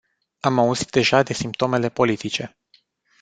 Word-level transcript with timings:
Am 0.39 0.59
auzit 0.59 0.89
deja 0.95 1.23
de 1.23 1.33
simptomele 1.33 1.89
politice. 1.89 2.57